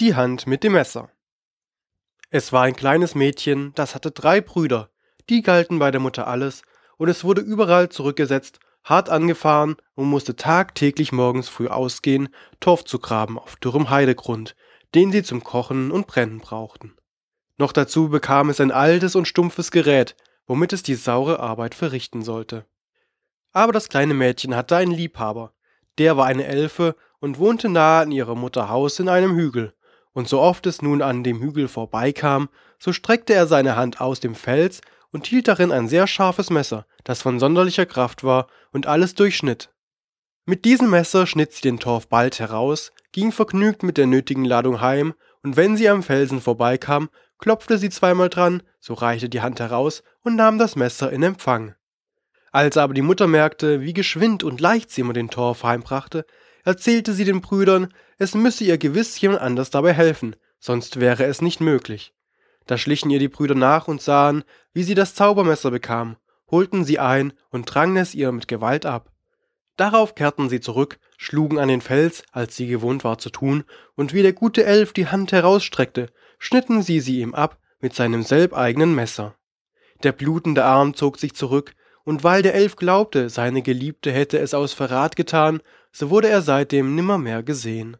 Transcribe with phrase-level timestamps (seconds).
[0.00, 1.10] Die Hand mit dem Messer.
[2.30, 4.88] Es war ein kleines Mädchen, das hatte drei Brüder,
[5.28, 6.62] die galten bei der Mutter alles,
[6.96, 12.98] und es wurde überall zurückgesetzt, hart angefahren und musste tagtäglich morgens früh ausgehen, Torf zu
[12.98, 14.56] graben auf dürrem Heidegrund,
[14.94, 16.96] den sie zum Kochen und Brennen brauchten.
[17.58, 22.22] Noch dazu bekam es ein altes und stumpfes Gerät, womit es die saure Arbeit verrichten
[22.22, 22.64] sollte.
[23.52, 25.52] Aber das kleine Mädchen hatte einen Liebhaber,
[25.98, 29.74] der war eine Elfe und wohnte nahe an ihrer Mutter Haus in einem Hügel,
[30.12, 34.20] und so oft es nun an dem Hügel vorbeikam, so streckte er seine Hand aus
[34.20, 34.80] dem Fels
[35.12, 39.72] und hielt darin ein sehr scharfes Messer, das von sonderlicher Kraft war und alles durchschnitt.
[40.46, 44.80] Mit diesem Messer schnitt sie den Torf bald heraus, ging vergnügt mit der nötigen Ladung
[44.80, 49.60] heim, und wenn sie am Felsen vorbeikam, klopfte sie zweimal dran, so reichte die Hand
[49.60, 51.74] heraus und nahm das Messer in Empfang.
[52.52, 56.26] Als aber die Mutter merkte, wie geschwind und leicht sie immer den Torf heimbrachte,
[56.64, 61.42] erzählte sie den Brüdern, es müsse ihr gewiss jemand anders dabei helfen, sonst wäre es
[61.42, 62.12] nicht möglich.
[62.66, 66.16] Da schlichen ihr die Brüder nach und sahen, wie sie das Zaubermesser bekam,
[66.50, 69.10] holten sie ein und drangen es ihr mit Gewalt ab.
[69.76, 74.12] Darauf kehrten sie zurück, schlugen an den Fels, als sie gewohnt war zu tun, und
[74.12, 78.94] wie der gute Elf die Hand herausstreckte, schnitten sie sie ihm ab mit seinem selbeigenen
[78.94, 79.36] Messer.
[80.02, 84.54] Der blutende Arm zog sich zurück, und weil der Elf glaubte, seine Geliebte hätte es
[84.54, 85.60] aus Verrat getan,
[85.92, 87.96] so wurde er seitdem nimmermehr gesehen.